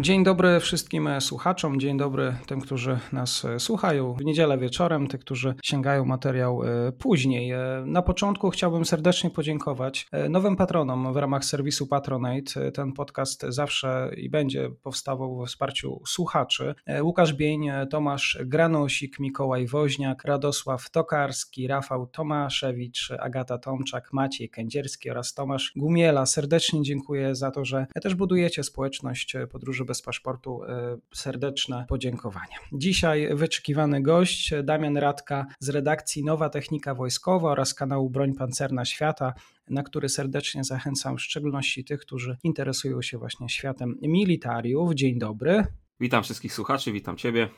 [0.00, 5.54] Dzień dobry wszystkim słuchaczom, dzień dobry tym, którzy nas słuchają w niedzielę wieczorem, tych, którzy
[5.64, 7.50] sięgają materiał e, później.
[7.50, 12.72] E, na początku chciałbym serdecznie podziękować e, nowym patronom w ramach serwisu Patronate.
[12.72, 16.74] Ten podcast zawsze i będzie powstawał we wsparciu słuchaczy.
[17.02, 25.34] Łukasz Bień, Tomasz Granosik, Mikołaj Woźniak, Radosław Tokarski, Rafał Tomaszewicz, Agata Tomczak, Maciej Kędzierski oraz
[25.34, 26.26] Tomasz Gumiela.
[26.26, 32.56] Serdecznie dziękuję za to, że też budujecie społeczność podróży bez paszportu e, serdeczne podziękowania.
[32.72, 39.34] Dzisiaj wyczekiwany gość Damian Radka z redakcji Nowa Technika Wojskowa oraz kanału Broń Pancerna Świata,
[39.70, 44.94] na który serdecznie zachęcam, w szczególności tych, którzy interesują się właśnie światem militariów.
[44.94, 45.64] Dzień dobry.
[46.00, 47.48] Witam wszystkich słuchaczy, witam Ciebie.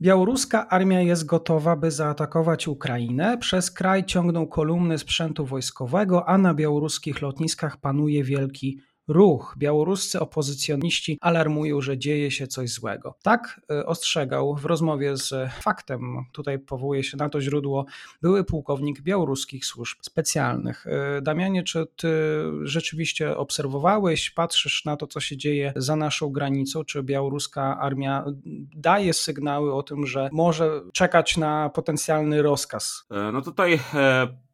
[0.00, 3.38] Białoruska armia jest gotowa, by zaatakować Ukrainę.
[3.38, 9.54] Przez kraj ciągną kolumny sprzętu wojskowego, a na białoruskich lotniskach panuje wielki ruch.
[9.58, 13.14] Białoruscy opozycjoniści alarmują, że dzieje się coś złego.
[13.22, 17.86] Tak e, ostrzegał w rozmowie z faktem, tutaj powołuje się na to źródło,
[18.22, 20.86] były pułkownik białoruskich służb specjalnych.
[20.86, 22.08] E, Damianie, czy ty
[22.62, 26.84] rzeczywiście obserwowałeś, patrzysz na to, co się dzieje za naszą granicą?
[26.84, 28.24] Czy białoruska armia
[28.76, 33.06] daje sygnały o tym, że może czekać na potencjalny rozkaz?
[33.10, 33.80] E, no tutaj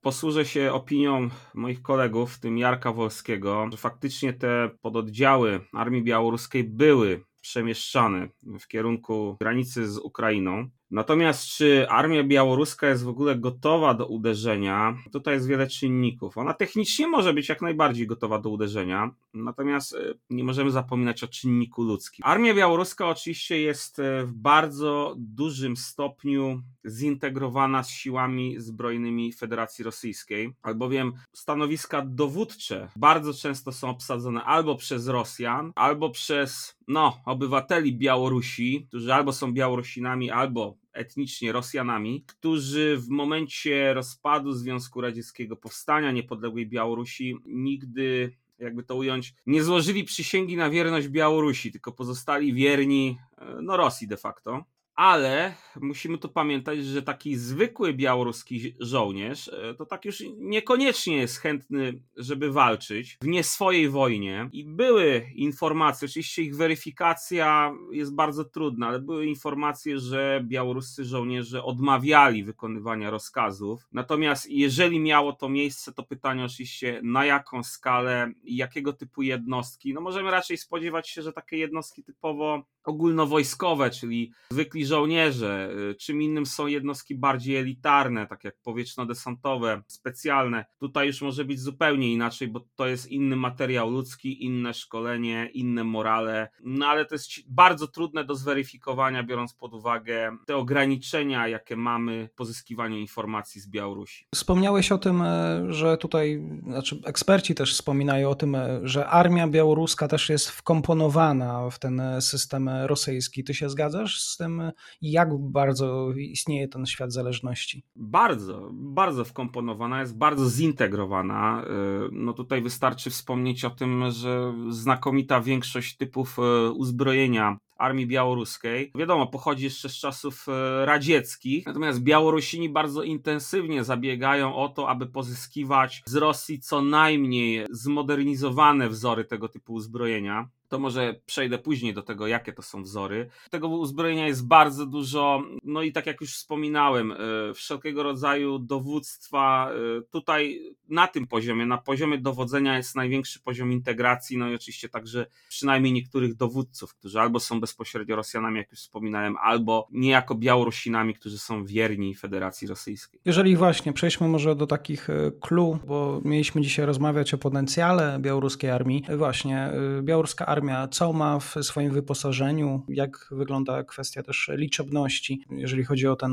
[0.04, 6.64] posłużę się opinią moich kolegów, w tym Jarka Wolskiego, że faktycznie te pododdziały Armii Białoruskiej
[6.64, 10.68] były przemieszczane w kierunku granicy z Ukrainą.
[10.94, 14.98] Natomiast czy armia białoruska jest w ogóle gotowa do uderzenia?
[15.12, 16.38] Tutaj jest wiele czynników.
[16.38, 21.28] Ona technicznie może być jak najbardziej gotowa do uderzenia, natomiast e, nie możemy zapominać o
[21.28, 22.24] czynniku ludzkim.
[22.26, 30.52] Armia białoruska oczywiście jest e, w bardzo dużym stopniu zintegrowana z siłami zbrojnymi Federacji Rosyjskiej,
[30.62, 38.86] albowiem stanowiska dowódcze bardzo często są obsadzone albo przez Rosjan, albo przez no, obywateli Białorusi,
[38.88, 46.66] którzy albo są Białorusinami, albo etnicznie Rosjanami, którzy w momencie rozpadu Związku Radzieckiego, powstania niepodległej
[46.66, 53.58] Białorusi, nigdy jakby to ująć, nie złożyli przysięgi na wierność Białorusi, tylko pozostali wierni e,
[53.62, 59.86] no, Rosji de facto ale musimy tu pamiętać, że taki zwykły białoruski żołnierz e, to
[59.86, 64.48] tak już niekoniecznie jest chętny, żeby walczyć w nie swojej wojnie.
[64.52, 71.64] I były informacje, oczywiście ich weryfikacja jest bardzo trudna, ale były informacje, że białoruscy żołnierze
[71.64, 73.88] odmawiali wykonywania rozkazów.
[73.92, 79.94] Natomiast jeżeli miało to miejsce, to pytanie oczywiście na jaką skalę i jakiego typu jednostki.
[79.94, 86.22] No możemy raczej spodziewać się, że takie jednostki typowo ogólnowojskowe, czyli zwykli żołnierze, y, czym
[86.22, 90.64] innym są jednostki bardziej elitarne, tak jak powietrzno-desantowe, specjalne.
[90.78, 95.84] Tutaj już może być zupełnie inaczej, bo to jest inny materiał ludzki, inne szkolenie, inne
[95.84, 101.76] morale, no ale to jest bardzo trudne do zweryfikowania, biorąc pod uwagę te ograniczenia, jakie
[101.76, 104.26] mamy w pozyskiwaniu informacji z Białorusi.
[104.34, 109.48] Wspomniałeś o tym, e, że tutaj, znaczy eksperci też wspominają o tym, e, że armia
[109.48, 113.44] białoruska też jest wkomponowana w ten system rosyjski.
[113.44, 114.62] Ty się zgadzasz z tym,
[115.02, 117.84] jak bardzo istnieje ten świat zależności?
[117.96, 121.64] Bardzo, bardzo wkomponowana, jest bardzo zintegrowana.
[121.64, 128.92] Y, no tutaj wystarczy wspomnieć o tym, że znakomita większość typów y, uzbrojenia armii białoruskiej.
[128.94, 135.06] Wiadomo, pochodzi jeszcze z czasów y, radzieckich, natomiast Białorusini bardzo intensywnie zabiegają o to, aby
[135.06, 142.02] pozyskiwać z Rosji co najmniej zmodernizowane wzory tego typu uzbrojenia to może przejdę później do
[142.02, 143.30] tego, jakie to są wzory.
[143.50, 147.16] Tego uzbrojenia jest bardzo dużo, no i tak jak już wspominałem, e,
[147.54, 149.70] wszelkiego rodzaju dowództwa.
[149.98, 154.88] E, tutaj na tym poziomie, na poziomie dowodzenia jest największy poziom integracji, no i oczywiście
[154.88, 161.14] także przynajmniej niektórych dowódców, którzy albo są bezpośrednio Rosjanami, jak już wspominałem, albo niejako Białorusinami,
[161.14, 163.20] którzy są wierni Federacji Rosyjskiej.
[163.24, 165.08] Jeżeli właśnie przejdźmy może do takich
[165.40, 169.04] clue, bo mieliśmy dzisiaj rozmawiać o potencjale białoruskiej armii.
[169.16, 169.70] Właśnie,
[170.02, 176.06] białoruska armia armia, co ma w swoim wyposażeniu, jak wygląda kwestia też liczebności, jeżeli chodzi
[176.06, 176.28] o te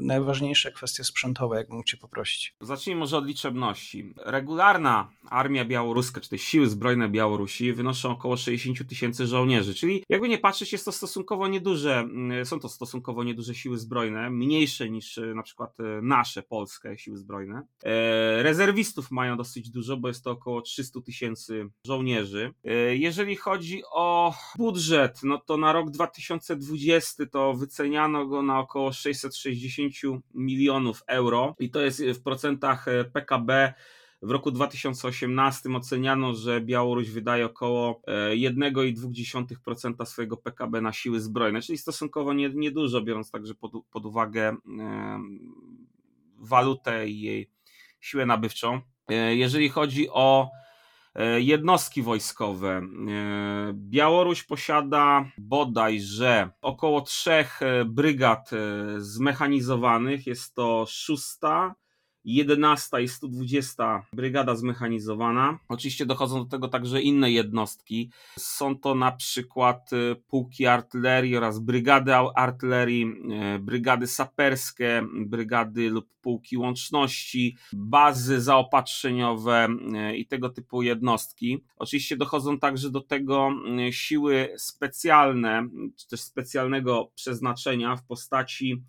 [0.00, 2.54] najważniejsze kwestie sprzętowe, jak mógł Cię poprosić.
[2.60, 4.14] Zacznijmy może od liczebności.
[4.16, 10.28] Regularna armia białoruska, czy też siły zbrojne Białorusi wynoszą około 60 tysięcy żołnierzy, czyli jakby
[10.28, 15.18] nie patrzeć jest to stosunkowo nieduże, mm, są to stosunkowo nieduże siły zbrojne, mniejsze niż
[15.18, 17.62] e, na przykład e, nasze polskie siły zbrojne.
[17.82, 22.54] E, rezerwistów mają dosyć dużo, bo jest to około 300 tysięcy żołnierzy.
[22.92, 29.94] Jeżeli chodzi o budżet, no to na rok 2020 to wyceniano go na około 660
[30.34, 33.74] milionów euro i to jest w procentach PKB
[34.22, 38.02] W roku 2018 oceniano, że Białoruś wydaje około
[38.32, 44.56] 1,2% swojego PKB na siły zbrojne, czyli stosunkowo niedużo, biorąc także pod, pod uwagę
[46.38, 47.50] walutę i jej
[48.00, 48.80] siłę nabywczą.
[49.30, 50.71] Jeżeli chodzi o E,
[51.38, 52.70] jednostki wojskowe.
[52.70, 52.82] E,
[53.74, 58.50] Białoruś posiada bodajże około trzech e, brygad
[58.98, 60.26] zmechanizowanych.
[60.26, 61.74] Jest to szósta,
[62.24, 65.58] 11 i 120 Brygada Zmechanizowana.
[65.68, 68.10] Oczywiście dochodzą do tego także inne jednostki.
[68.38, 73.06] Są to na przykład y, pułki artylerii oraz brygady artylerii,
[73.56, 79.68] y, brygady saperskie, brygady lub pułki łączności, bazy zaopatrzeniowe
[80.10, 81.64] y, i tego typu jednostki.
[81.76, 83.50] Oczywiście dochodzą także do tego
[83.90, 88.82] siły specjalne, czy też specjalnego przeznaczenia w postaci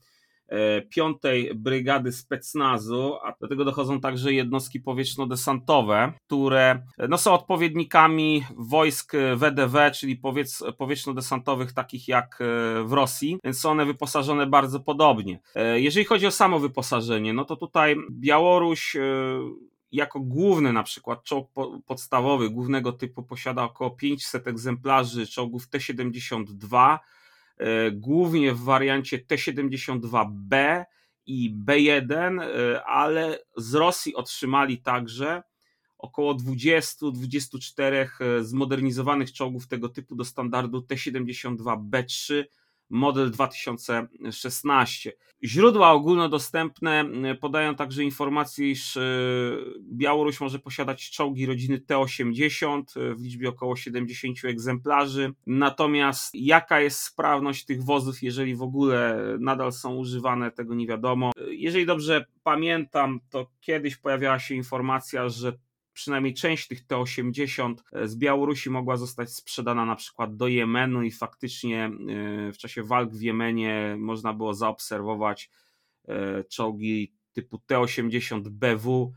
[0.90, 9.14] piątej Brygady Specnazu, a do tego dochodzą także jednostki powietrzno-desantowe, które no, są odpowiednikami wojsk
[9.36, 15.40] WDW, czyli powiedz, powietrzno-desantowych takich jak e, w Rosji, więc są one wyposażone bardzo podobnie.
[15.56, 18.98] E, jeżeli chodzi o samo wyposażenie, no to tutaj Białoruś
[19.92, 21.52] jako główny na przykład czołg
[21.86, 27.00] podstawowy głównego typu posiada około 500 egzemplarzy czołgów T-72, E,
[27.92, 30.84] głównie w wariancie T-72B
[31.26, 35.44] i B1, e, ale z Rosji otrzymali także
[35.98, 42.44] około 20-24 e, zmodernizowanych czołgów tego typu do standardu T-72B3
[42.90, 45.14] model 2016.
[45.44, 49.02] Źródła ogólnodostępne e, podają także informację, iż e,
[49.82, 55.34] Białoruś może posiadać czołgi rodziny T-80 e, w liczbie około 70 egzemplarzy.
[55.48, 61.32] Natomiast jaka jest sprawność tych wozów, jeżeli w ogóle nadal są używane, tego nie wiadomo.
[61.50, 65.54] Jeżeli dobrze pamiętam, to kiedyś pojawiała się informacja, że
[65.94, 71.12] przynajmniej część tych T-80 e, z Białorusi mogła zostać sprzedana na przykład do Jemenu i
[71.12, 75.50] faktycznie e, w czasie walk w Jemenie można było zaobserwować
[76.08, 79.12] e, czołgi typu T-80BW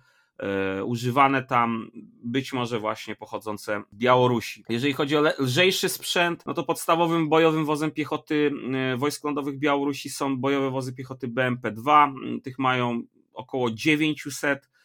[0.84, 1.90] używane tam,
[2.24, 4.64] być może właśnie pochodzące z Białorusi.
[4.68, 8.50] Jeżeli chodzi o lżejszy sprzęt, no to podstawowym bojowym wozem piechoty
[8.96, 12.14] wojsk lądowych Białorusi są bojowe wozy piechoty BMP-2.
[12.42, 13.02] Tych mają
[13.34, 14.75] około 900 E,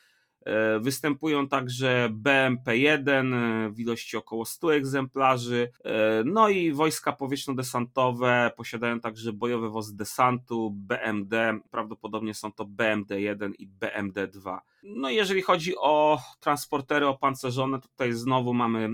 [0.80, 5.72] występują także BMP-1 e, w ilości około 100 egzemplarzy.
[5.86, 11.60] E, no i wojska powietrzno-desantowe posiadają także bojowe wozy desantu BMD.
[11.72, 14.58] Prawdopodobnie są to BMD-1 i BMD-2.
[14.84, 18.90] No i jeżeli chodzi o transportery opancerzone, tutaj znowu mamy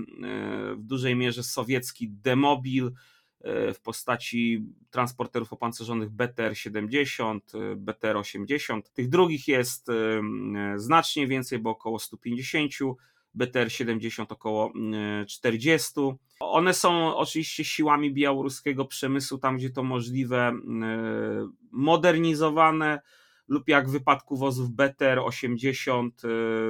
[0.76, 2.90] w dużej mierze sowiecki Demobil E,
[3.44, 8.82] w postaci transporterów opancerzonych BTR-70, e, BTR-80.
[8.94, 9.94] Tych drugich jest e,
[10.76, 12.72] znacznie więcej, bo około 150,
[13.36, 14.72] BTR-70 około
[15.28, 15.92] 40.
[16.40, 20.52] One są oczywiście siłami białoruskiego przemysłu, tam gdzie to możliwe,
[21.70, 23.00] modernizowane
[23.48, 26.10] lub jak w wypadku wozów BTR-80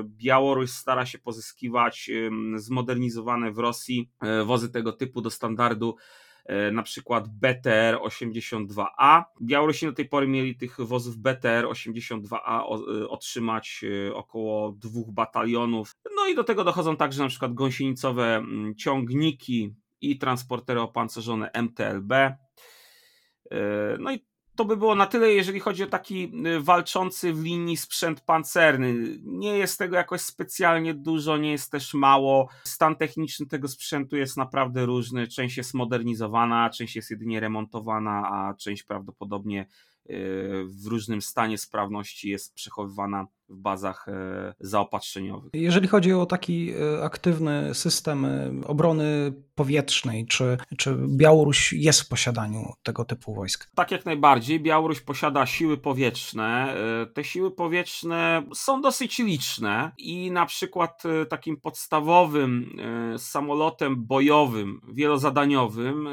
[0.05, 2.11] Białoruś stara się pozyskiwać
[2.57, 4.11] zmodernizowane w Rosji
[4.45, 6.28] wozy tego typu do standardu E,
[6.73, 9.25] na przykład BTR 82A.
[9.43, 15.97] Białorusini do tej pory mieli tych wozów BTR 82A e, otrzymać e, około dwóch batalionów.
[16.17, 22.13] No i do tego dochodzą także na przykład gąsienicowe mm, ciągniki i transportery opancerzone MTLB.
[23.99, 24.27] No i
[24.59, 29.19] to by było na tyle, jeżeli chodzi o taki y, walczący w linii sprzęt pancerny.
[29.25, 32.49] Nie jest tego jakoś specjalnie dużo, nie jest też mało.
[32.65, 35.29] Stan techniczny tego sprzętu jest naprawdę różny.
[35.29, 39.67] Część jest modernizowana, część jest jedynie remontowana, a część prawdopodobnie
[40.11, 45.51] y, w różnym stanie sprawności jest przechowywana w bazach e, zaopatrzeniowych.
[45.55, 52.09] Jeżeli chodzi o taki e, aktywny system e, obrony powietrznej, czy, czy Białoruś jest w
[52.09, 53.71] posiadaniu tego typu wojsk?
[53.75, 54.61] Tak jak najbardziej.
[54.61, 56.75] Białoruś posiada siły powietrzne.
[57.15, 62.77] Te siły powietrzne są dosyć liczne i na przykład takim podstawowym
[63.17, 66.09] samolotem bojowym, wielozadaniowym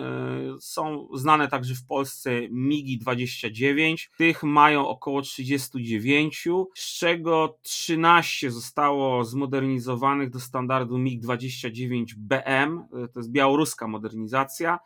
[0.59, 4.09] są znane także w Polsce MIGI-29.
[4.17, 13.19] Tych mają około 39, z czego czego 13 zostało zmodernizowanych do standardu MiG-29BM, e, to
[13.19, 14.79] jest białoruska modernizacja.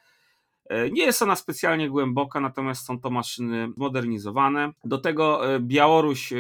[0.66, 4.72] E, nie jest ona specjalnie głęboka, natomiast są to maszyny modernizowane.
[4.84, 6.34] Do tego e, Białoruś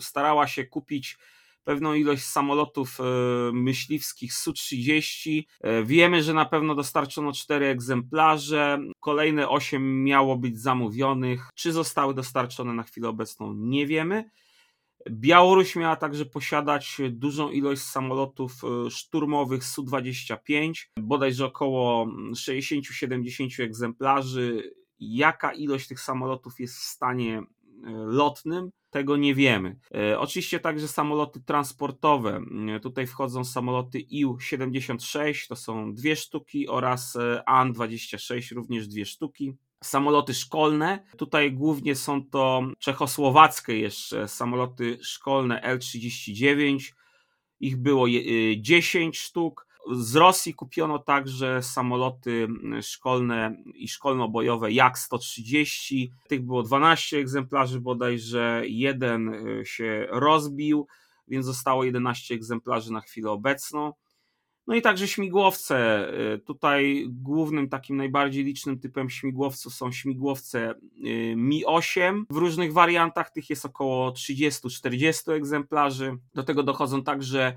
[0.00, 1.18] starała się kupić
[1.64, 2.98] pewną ilość samolotów
[3.52, 5.42] myśliwskich Su-30.
[5.84, 8.78] Wiemy, że na pewno dostarczono 4 egzemplarze.
[9.00, 11.48] Kolejne 8 miało być zamówionych.
[11.54, 14.30] Czy zostały dostarczone na chwilę obecną, nie wiemy.
[15.10, 24.74] Białoruś miała także posiadać dużą ilość samolotów e, szturmowych Su-25, bodajże około 60-70 egzemplarzy.
[24.98, 27.44] Jaka ilość tych samolotów jest w stanie e,
[27.92, 29.78] lotnym, tego nie wiemy.
[29.94, 32.40] E, oczywiście także samoloty transportowe.
[32.82, 39.54] Tutaj wchodzą samoloty IU-76, to są dwie sztuki, oraz AN-26, również dwie sztuki
[39.84, 41.04] samoloty szkolne.
[41.16, 46.92] Tutaj głównie są to czechosłowackie jeszcze samoloty szkolne L-39.
[47.60, 48.06] Ich było
[48.56, 49.66] 10 y, sztuk.
[49.92, 52.48] Z Rosji kupiono także samoloty
[52.82, 56.08] szkolne i szkolno-bojowe Jak-130.
[56.28, 60.86] Tych było 12 egzemplarzy bodajże, jeden y, się rozbił,
[61.28, 63.92] więc zostało 11 egzemplarzy na chwilę obecną.
[64.66, 66.08] No i także śmigłowce.
[66.34, 70.74] Y, tutaj głównym takim najbardziej licznym typem śmigłowców są śmigłowce
[71.06, 72.24] y, Mi-8.
[72.30, 76.16] W różnych wariantach tych jest około 30-40 egzemplarzy.
[76.34, 77.56] Do tego dochodzą także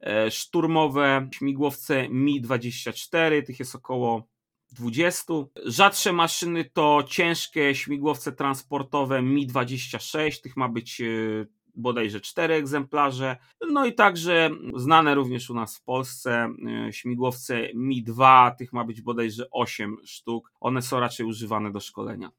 [0.00, 4.28] e, szturmowe śmigłowce Mi-24, tych jest około
[4.72, 5.32] 20.
[5.64, 11.46] Rzadsze maszyny to ciężkie śmigłowce transportowe Mi-26, tych ma być y,
[11.78, 13.36] bodajże cztery egzemplarze.
[13.70, 16.54] No i także znane również u nas w Polsce
[16.86, 20.52] e, śmigłowce Mi-2, tych ma być bodajże 8 sztuk.
[20.60, 22.30] One są raczej używane do szkolenia.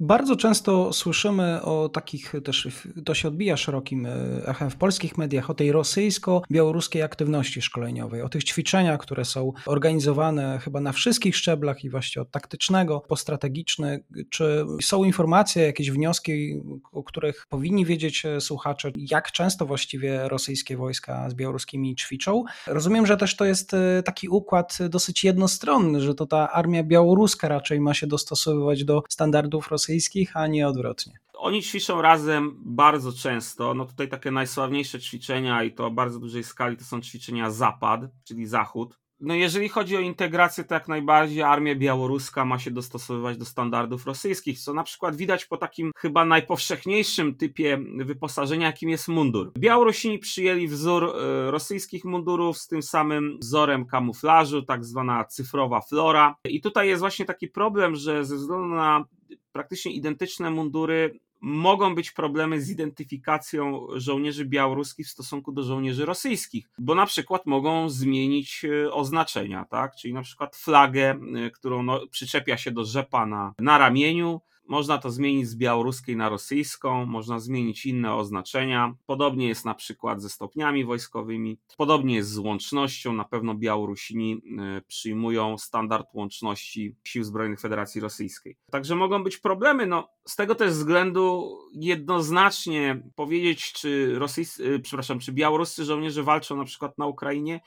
[0.00, 2.68] Bardzo często słyszymy o takich, też
[3.04, 4.12] to się odbija szerokim e,
[4.46, 10.58] echem w polskich mediach, o tej rosyjsko-białoruskiej aktywności szkoleniowej, o tych ćwiczeniach, które są organizowane
[10.58, 14.04] chyba na wszystkich szczeblach i właściwie od taktycznego po strategiczny.
[14.30, 16.60] Czy są informacje, jakieś wnioski,
[16.92, 22.44] o których powinni wiedzieć e, słuchacze, jak często właściwie rosyjskie wojska z białoruskimi ćwiczą?
[22.66, 27.48] Rozumiem, że też to jest e, taki układ dosyć jednostronny, że to ta armia białoruska
[27.48, 31.12] raczej ma się dostosowywać do standardów rosyjskich rosyjskich, a nie odwrotnie.
[31.34, 33.74] Oni ćwiczą razem bardzo często.
[33.74, 38.00] No tutaj takie najsławniejsze ćwiczenia i to o bardzo dużej skali to są ćwiczenia Zapad,
[38.24, 38.98] czyli Zachód.
[39.20, 44.06] No jeżeli chodzi o integrację, to jak najbardziej armia białoruska ma się dostosowywać do standardów
[44.06, 49.52] rosyjskich, co na przykład widać po takim chyba najpowszechniejszym typie wyposażenia, jakim jest mundur.
[49.58, 56.36] Białorusini przyjęli wzór e, rosyjskich mundurów z tym samym wzorem kamuflażu, tak zwana cyfrowa flora.
[56.44, 59.04] I tutaj jest właśnie taki problem, że ze względu na
[59.52, 66.70] praktycznie identyczne mundury, mogą być problemy z identyfikacją żołnierzy białoruskich w stosunku do żołnierzy rosyjskich,
[66.78, 69.96] bo na przykład mogą zmienić e, oznaczenia, tak?
[69.96, 74.98] Czyli na przykład flagę, e, którą no, przyczepia się do rzepa na, na ramieniu, można
[74.98, 78.94] to zmienić z białoruskiej na rosyjską, można zmienić inne oznaczenia.
[79.06, 83.12] Podobnie jest na przykład ze stopniami wojskowymi, podobnie jest z łącznością.
[83.12, 88.56] Na pewno Białorusini e, przyjmują standard łączności Sił Zbrojnych Federacji Rosyjskiej.
[88.70, 89.86] Także mogą być problemy.
[89.86, 96.56] No, z tego też względu jednoznacznie powiedzieć, czy, rosyjscy, e, przepraszam, czy białoruscy żołnierze walczą
[96.56, 97.60] na przykład na Ukrainie,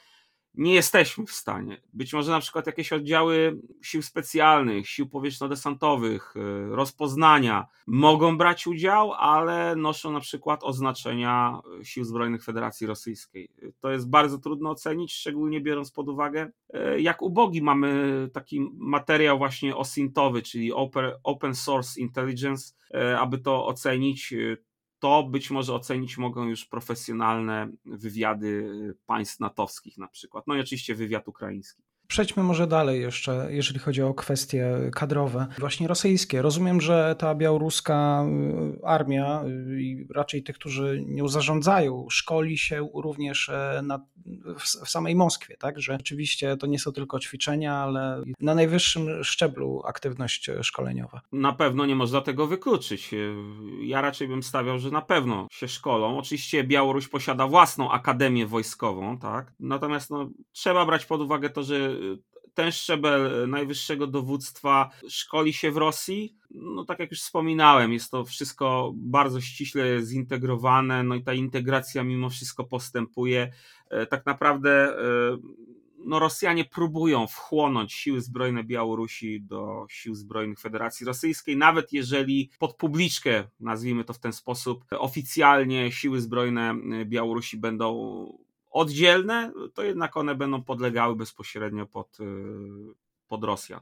[0.53, 1.81] nie jesteśmy w stanie.
[1.93, 9.13] Być może na przykład jakieś oddziały sił specjalnych, sił powietrzno-desantowych, y, rozpoznania mogą brać udział,
[9.13, 13.49] ale noszą na przykład oznaczenia sił zbrojnych Federacji Rosyjskiej.
[13.79, 19.37] To jest bardzo trudno ocenić, szczególnie biorąc pod uwagę, y, jak ubogi mamy taki materiał
[19.37, 20.71] właśnie osintowy, czyli
[21.23, 22.73] open source intelligence,
[23.19, 24.33] aby to ocenić
[25.01, 28.69] to być może ocenić mogą już profesjonalne wywiady
[29.05, 30.47] państw natowskich na przykład.
[30.47, 31.83] No i oczywiście wywiad ukraiński.
[32.11, 36.41] Przejdźmy może dalej jeszcze, jeżeli chodzi o kwestie kadrowe, właśnie rosyjskie.
[36.41, 38.25] Rozumiem, że ta białoruska
[38.81, 44.05] y, armia y, i raczej tych, którzy nią zarządzają, szkoli się również e, na,
[44.59, 45.79] w, w samej Moskwie, tak?
[45.79, 51.21] Że oczywiście to nie są tylko ćwiczenia, ale na najwyższym szczeblu aktywność szkoleniowa.
[51.31, 53.11] Na pewno nie można tego wykluczyć.
[53.81, 56.17] Ja raczej bym stawiał, że na pewno się szkolą.
[56.17, 59.53] Oczywiście Białoruś posiada własną akademię wojskową, tak?
[59.59, 62.00] Natomiast no, trzeba brać pod uwagę to, że
[62.53, 66.35] ten szczebel najwyższego dowództwa szkoli się w Rosji.
[66.51, 72.03] No tak jak już wspominałem, jest to wszystko bardzo ściśle zintegrowane, no i ta integracja
[72.03, 73.51] mimo wszystko postępuje.
[73.89, 75.37] E, tak naprawdę e,
[76.05, 82.75] no Rosjanie próbują wchłonąć siły zbrojne Białorusi do sił zbrojnych Federacji Rosyjskiej, nawet jeżeli pod
[82.75, 88.25] publiczkę, nazwijmy to w ten sposób, oficjalnie siły zbrojne Białorusi będą
[88.71, 92.23] oddzielne, to jednak one będą podlegały bezpośrednio pod, y,
[93.27, 93.81] pod Rosjan.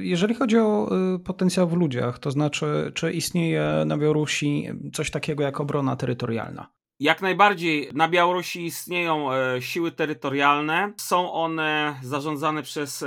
[0.00, 5.42] Jeżeli chodzi o y, potencjał w ludziach, to znaczy, czy istnieje na Białorusi coś takiego
[5.42, 6.78] jak obrona terytorialna?
[7.00, 10.92] Jak najbardziej na Białorusi istnieją e, siły terytorialne.
[10.96, 13.06] Są one zarządzane przez e,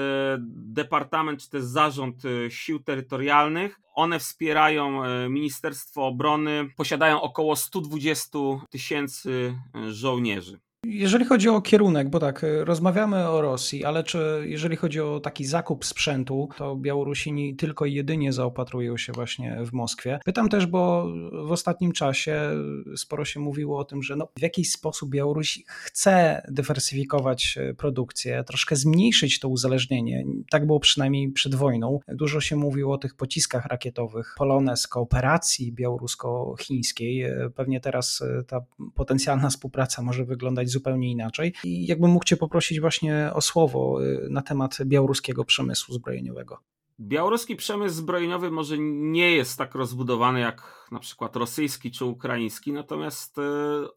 [0.55, 3.79] Departament czy też Zarząd e, Sił Terytorialnych.
[3.93, 9.55] one wspierają Ministerstwo Obrony, posiadają około 120 tysięcy
[9.89, 10.59] żołnierzy.
[10.85, 15.45] Jeżeli chodzi o kierunek, bo tak, rozmawiamy o Rosji, ale czy jeżeli chodzi o taki
[15.45, 20.19] zakup sprzętu, to Białorusini tylko i jedynie zaopatrują się właśnie w Moskwie?
[20.25, 21.07] Pytam też, bo
[21.47, 22.51] w ostatnim czasie
[22.95, 28.43] sporo się mówiło o tym, że no, w jakiś sposób Białoruś chce dywersyfikować y, produkcję,
[28.47, 30.23] troszkę zmniejszyć to uzależnienie.
[30.51, 31.99] Tak było przynajmniej przed wojną.
[32.07, 37.25] Dużo się mówiło o tych pociskach rakietowych, Polones, kooperacji białorusko-chińskiej.
[37.25, 38.61] Y, pewnie teraz ta
[38.95, 41.53] potencjalna współpraca może wyglądać zupełnie inaczej.
[41.63, 46.59] I jakbym mógł Cię poprosić właśnie o słowo y, na temat białoruskiego przemysłu zbrojeniowego.
[46.99, 53.37] Białoruski przemysł zbrojeniowy może nie jest tak rozbudowany jak na przykład rosyjski czy ukraiński, natomiast
[53.37, 53.41] y,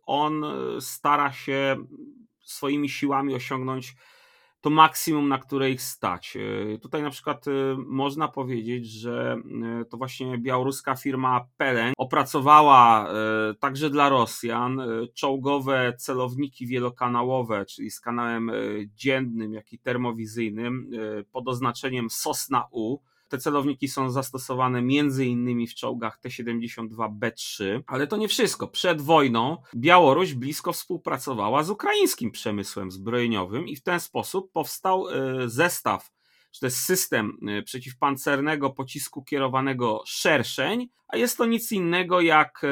[0.07, 0.45] on
[0.81, 1.77] stara się
[2.45, 3.97] swoimi siłami osiągnąć
[4.65, 6.37] to maksimum, na które ich stać.
[6.37, 7.51] E, tutaj na przykład e,
[7.87, 9.37] można powiedzieć, że
[9.81, 13.09] e, to właśnie białoruska firma Peleń opracowała
[13.61, 14.83] także dla Rosjan
[15.15, 18.51] czołgowe celowniki wielokanałowe, czyli z kanałem
[18.95, 20.91] dziennym, jak i termowizyjnym
[21.33, 22.99] pod oznaczeniem Sosna U
[23.35, 24.83] te celowniki są zastosowane
[25.27, 28.69] innymi w czołgach T-72B3, ale to nie wszystko.
[28.69, 35.49] Przed wojną Białoruś blisko współpracowała z ukraińskim przemysłem zbrojeniowym i w ten sposób powstał e,
[35.49, 36.13] zestaw
[36.51, 42.69] czy jest system e, przeciwpancernego pocisku kierowanego szerszeń, a jest to nic innego jak e,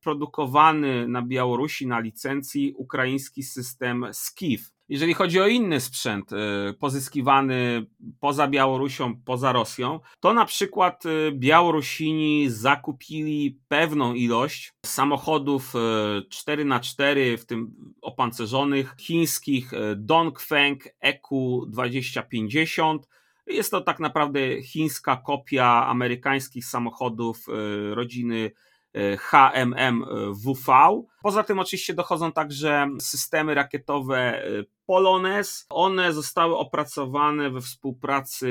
[0.00, 4.70] produkowany na Białorusi na licencji ukraiński system SKIF.
[4.88, 6.36] Jeżeli chodzi o inny sprzęt y,
[6.80, 7.86] pozyskiwany
[8.20, 17.38] poza Białorusią, poza Rosją, to na przykład y, Białorusini zakupili pewną ilość samochodów 4x4, y,
[17.38, 22.98] w tym opancerzonych, chińskich Dongfeng EQ2050.
[23.46, 27.46] Jest to tak naprawdę chińska kopia amerykańskich samochodów
[27.90, 28.50] rodziny
[29.18, 30.64] HMM WV.
[31.22, 35.66] Poza tym oczywiście dochodzą także systemy rakietowe y, Polones.
[35.68, 38.48] One zostały opracowane we współpracy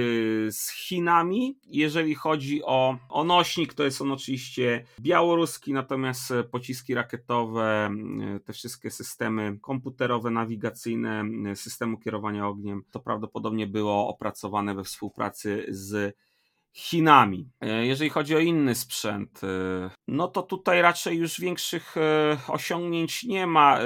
[0.51, 1.57] z Chinami.
[1.65, 7.89] Jeżeli chodzi o, o nośnik, to jest on oczywiście białoruski, natomiast pociski rakietowe,
[8.35, 14.83] y, te wszystkie systemy komputerowe, nawigacyjne, y, systemu kierowania ogniem, to prawdopodobnie było opracowane we
[14.83, 16.15] współpracy z
[16.73, 17.49] Chinami.
[17.61, 19.47] E, jeżeli chodzi o inny sprzęt, e,
[20.07, 23.79] no to tutaj raczej już większych e, osiągnięć nie ma.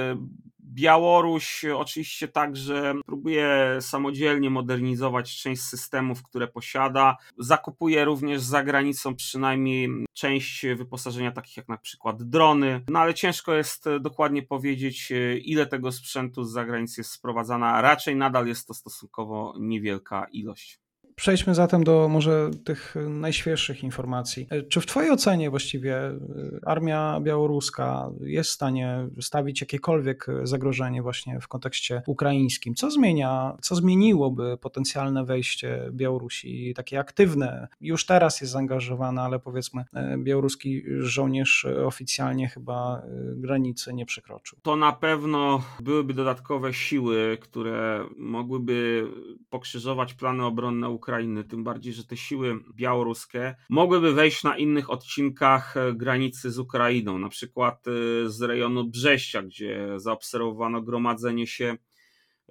[0.60, 7.18] Białoruś oczywiście także próbuje samodzielnie modernizować część systemów, które posiada.
[7.38, 12.82] Zakupuje również za granicą przynajmniej część wyposażenia, takich jak na przykład drony.
[12.90, 17.82] No ale ciężko jest dokładnie powiedzieć, ile tego sprzętu z zagranicy jest sprowadzana.
[17.82, 20.80] Raczej nadal jest to stosunkowo niewielka ilość.
[21.20, 24.48] Przejdźmy zatem do może tych najświeższych informacji.
[24.70, 26.20] Czy w Twojej ocenie właściwie y,
[26.66, 32.76] armia białoruska jest w stanie stawić jakiekolwiek zagrożenie właśnie w kontekście ukraińskim?
[32.76, 37.68] Co zmienia, co zmieniłoby potencjalne wejście Białorusi, takie aktywne?
[37.82, 44.60] Już teraz jest zaangażowana, ale powiedzmy, y, białoruski żołnierz oficjalnie chyba y, granicy nie przekroczył.
[44.62, 49.08] To na pewno byłyby dodatkowe siły, które mogłyby
[49.50, 54.90] pokrzyżować plany obronne Ukrainy Ukrainy, tym bardziej, że te siły białoruskie mogłyby wejść na innych
[54.90, 57.92] odcinkach e, granicy z Ukrainą, na przykład e,
[58.30, 61.78] z rejonu Brześcia, gdzie zaobserwowano gromadzenie się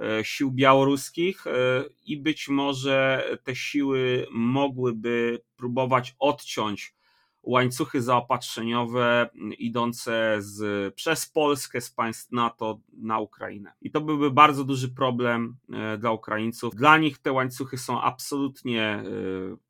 [0.00, 1.44] e, sił białoruskich
[2.06, 6.95] i być może te siły mogłyby próbować odciąć
[7.46, 13.72] łańcuchy zaopatrzeniowe idące z, przez Polskę z państw NATO na Ukrainę.
[13.80, 16.74] I to byłby bardzo duży problem e, dla Ukraińców.
[16.74, 19.66] Dla nich te łańcuchy są absolutnie e,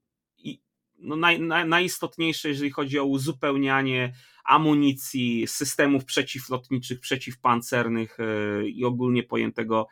[0.98, 4.12] no, naj, naj, najistotniejsze, jeżeli chodzi o uzupełnianie
[4.44, 9.86] amunicji, systemów przeciwlotniczych, przeciwpancernych e, i ogólnie pojętego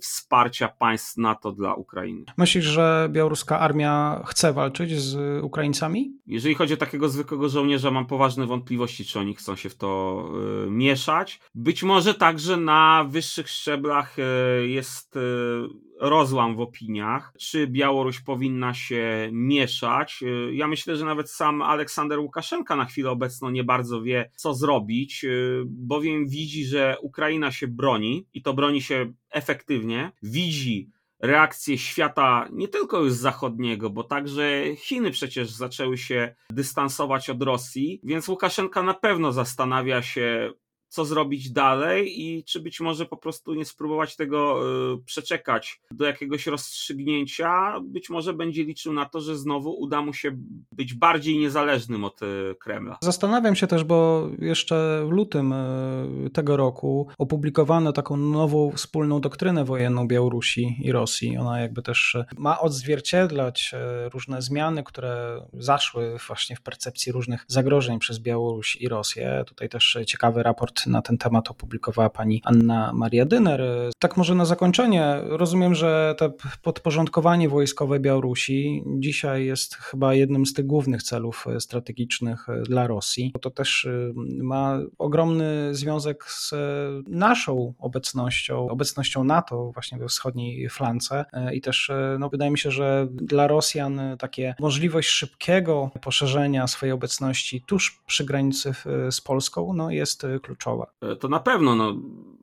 [0.00, 2.24] wsparcia państw NATO dla Ukrainy.
[2.36, 6.12] Myślisz, że białoruska armia chce walczyć z Ukraińcami?
[6.26, 10.24] Jeżeli chodzi o takiego zwykłego żołnierza, mam poważne wątpliwości, czy oni chcą się w to
[10.66, 11.40] y, mieszać.
[11.54, 14.22] Być może także na wyższych szczeblach y,
[14.68, 15.18] jest
[16.02, 20.22] rozłam w opiniach, czy Białoruś powinna się mieszać.
[20.22, 24.54] Y, ja myślę, że nawet sam Aleksander Łukaszenka na chwilę obecną nie bardzo wie, co
[24.54, 30.12] zrobić, y, bowiem widzi, że Ukraina się broni i to broni się efektywnie.
[30.22, 30.90] Widzi
[31.22, 38.00] reakcję świata nie tylko już zachodniego, bo także Chiny przecież zaczęły się dystansować od Rosji,
[38.04, 40.52] więc Łukaszenka na pewno zastanawia się,
[40.92, 44.60] co zrobić dalej i czy być może po prostu nie spróbować tego
[45.06, 47.80] przeczekać do jakiegoś rozstrzygnięcia.
[47.84, 50.38] Być może będzie liczył na to, że znowu uda mu się
[50.72, 52.20] być bardziej niezależnym od
[52.60, 52.98] Kremla.
[53.02, 55.54] Zastanawiam się też, bo jeszcze w lutym
[56.32, 61.36] tego roku opublikowano taką nową wspólną doktrynę wojenną Białorusi i Rosji.
[61.36, 63.74] Ona jakby też ma odzwierciedlać
[64.12, 69.44] różne zmiany, które zaszły właśnie w percepcji różnych zagrożeń przez Białoruś i Rosję.
[69.46, 73.62] Tutaj też ciekawy raport na ten temat opublikowała pani Anna Maria Dyner.
[73.98, 80.52] Tak może na zakończenie, rozumiem, że to podporządkowanie wojskowe Białorusi dzisiaj jest chyba jednym z
[80.52, 83.32] tych głównych celów strategicznych dla Rosji.
[83.40, 86.54] To też y, ma ogromny związek z
[87.06, 93.08] naszą obecnością, obecnością NATO właśnie we wschodniej flance i też no, wydaje mi się, że
[93.10, 98.74] dla Rosjan takie możliwość szybkiego poszerzenia swojej obecności tuż przy granicy
[99.10, 100.71] z Polską no, jest kluczowa.
[101.00, 101.74] E, to na pewno.
[101.74, 101.96] No,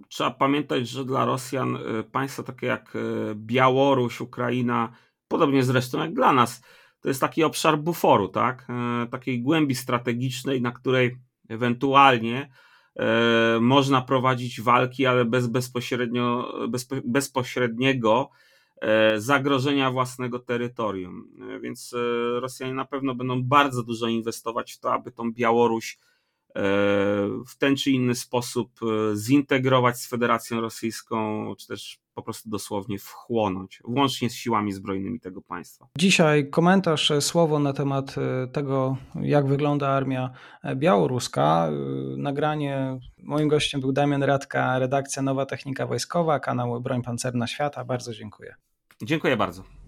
[0.07, 2.99] trzeba pamiętać, że dla Rosjan e, państwa takie jak e,
[3.35, 4.91] Białoruś, Ukraina,
[5.27, 6.61] podobnie zresztą jak dla nas,
[7.01, 8.67] to jest taki obszar buforu, tak?
[9.11, 11.17] takiej głębi strategicznej, na której
[11.49, 12.49] ewentualnie
[13.61, 16.53] można prowadzić walki, ale bez bezpośrednio,
[17.03, 18.29] bezpośredniego
[19.17, 21.27] zagrożenia własnego terytorium.
[21.61, 21.95] Więc
[22.39, 25.99] Rosjanie na pewno będą bardzo dużo inwestować w to, aby tą Białoruś
[27.47, 32.99] w ten czy inny sposób e, zintegrować z Federacją Rosyjską, czy też po prostu dosłownie
[32.99, 35.87] wchłonąć, włącznie z siłami zbrojnymi tego państwa.
[35.97, 38.15] Dzisiaj komentarz, e, słowo na temat
[38.53, 40.31] tego, jak wygląda armia
[40.75, 41.69] białoruska.
[42.17, 47.85] Nagranie, moim gościem był Damian Radka, redakcja Nowa Technika Wojskowa, kanał Broń Pancerna Świata.
[47.85, 48.55] Bardzo dziękuję.
[49.01, 49.78] Dziękuję bardzo.